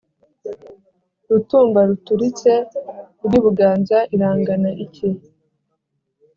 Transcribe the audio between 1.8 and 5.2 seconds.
ruturitse rw'i Buganza irangana iki?